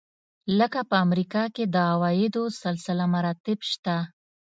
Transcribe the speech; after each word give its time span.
لکه 0.59 0.79
په 0.89 0.95
امریکا 1.05 1.43
کې 1.55 1.63
د 1.73 1.75
عوایدو 1.91 2.43
سلسله 2.63 3.03
مراتب 3.13 3.59
شته. 3.71 3.97